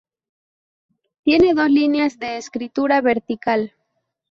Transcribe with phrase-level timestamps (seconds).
[1.21, 3.75] Tiene dos líneas de escritura vertical.